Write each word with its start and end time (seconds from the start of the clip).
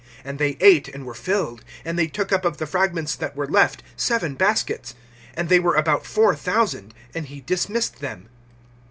(8)And 0.25 0.39
they 0.39 0.57
ate, 0.61 0.87
and 0.87 1.05
were 1.05 1.13
filled; 1.13 1.63
and 1.85 1.95
they 1.95 2.07
took 2.07 2.31
up 2.31 2.43
of 2.43 2.57
the 2.57 2.65
fragments 2.65 3.13
that 3.13 3.35
were 3.35 3.45
left 3.45 3.83
seven 3.95 4.33
baskets. 4.33 4.95
(9)And 5.37 5.47
they 5.47 5.59
were 5.59 5.75
about 5.75 6.07
four 6.07 6.33
thousand. 6.35 6.95
And 7.13 7.27
he 7.27 7.39
dismissed 7.39 7.99
them. 7.99 8.27